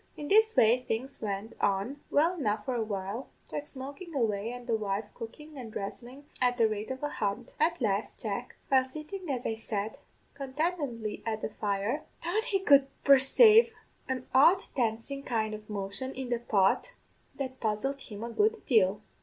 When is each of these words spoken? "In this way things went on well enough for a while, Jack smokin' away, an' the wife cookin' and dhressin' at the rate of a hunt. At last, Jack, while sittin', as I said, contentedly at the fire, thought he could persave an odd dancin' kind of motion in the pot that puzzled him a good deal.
"In 0.17 0.29
this 0.29 0.57
way 0.57 0.81
things 0.81 1.21
went 1.21 1.53
on 1.61 2.01
well 2.09 2.33
enough 2.33 2.65
for 2.65 2.73
a 2.73 2.81
while, 2.83 3.27
Jack 3.51 3.67
smokin' 3.67 4.15
away, 4.15 4.51
an' 4.51 4.65
the 4.65 4.75
wife 4.75 5.05
cookin' 5.13 5.55
and 5.59 5.71
dhressin' 5.71 6.25
at 6.41 6.57
the 6.57 6.67
rate 6.67 6.89
of 6.89 7.03
a 7.03 7.09
hunt. 7.09 7.53
At 7.59 7.79
last, 7.81 8.19
Jack, 8.19 8.55
while 8.69 8.83
sittin', 8.83 9.29
as 9.29 9.45
I 9.45 9.53
said, 9.53 9.99
contentedly 10.33 11.21
at 11.23 11.43
the 11.43 11.49
fire, 11.49 12.03
thought 12.23 12.45
he 12.45 12.61
could 12.61 12.87
persave 13.03 13.73
an 14.09 14.25
odd 14.33 14.63
dancin' 14.75 15.21
kind 15.21 15.53
of 15.53 15.69
motion 15.69 16.15
in 16.15 16.29
the 16.29 16.39
pot 16.39 16.93
that 17.35 17.59
puzzled 17.59 17.99
him 18.01 18.23
a 18.23 18.31
good 18.31 18.65
deal. 18.65 19.03